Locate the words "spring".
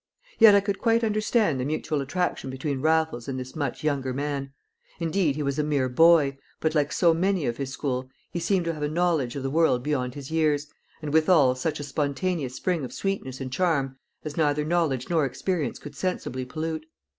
12.55-12.83